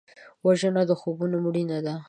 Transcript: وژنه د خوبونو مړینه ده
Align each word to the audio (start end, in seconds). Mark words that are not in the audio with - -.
وژنه 0.45 0.81
د 0.89 0.91
خوبونو 0.99 1.37
مړینه 1.45 1.77
ده 1.85 1.95